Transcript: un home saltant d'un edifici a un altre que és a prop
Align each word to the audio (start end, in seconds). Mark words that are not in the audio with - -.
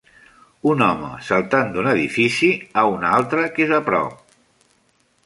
un 0.71 0.79
home 0.85 1.09
saltant 1.27 1.69
d'un 1.75 1.89
edifici 1.93 2.49
a 2.83 2.87
un 2.97 3.07
altre 3.11 3.45
que 3.59 3.65
és 3.67 3.75
a 3.79 3.83
prop 3.91 4.37